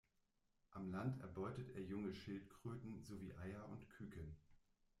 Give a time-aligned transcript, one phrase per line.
[0.71, 4.35] An Land erbeutet er junge Schildkröten sowie Eier und Küken.